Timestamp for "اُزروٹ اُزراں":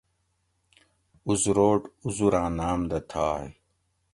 1.27-2.49